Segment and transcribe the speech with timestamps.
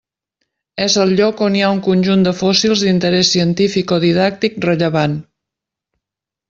[0.85, 5.19] És el lloc on hi ha un conjunt de fòssils d'interés científic o didàctic rellevant.